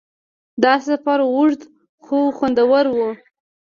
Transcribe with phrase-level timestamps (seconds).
[0.63, 1.61] دا سفر اوږد
[2.03, 2.97] خو خوندور و.